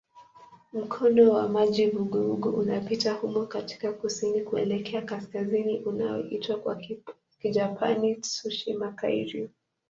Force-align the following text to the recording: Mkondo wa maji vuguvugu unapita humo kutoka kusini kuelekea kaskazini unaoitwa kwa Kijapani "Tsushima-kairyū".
Mkondo 0.73 1.31
wa 1.31 1.49
maji 1.49 1.85
vuguvugu 1.89 2.49
unapita 2.49 3.13
humo 3.13 3.45
kutoka 3.45 3.93
kusini 3.93 4.41
kuelekea 4.41 5.01
kaskazini 5.01 5.79
unaoitwa 5.79 6.57
kwa 6.59 6.81
Kijapani 7.41 8.13
"Tsushima-kairyū". 8.15 9.49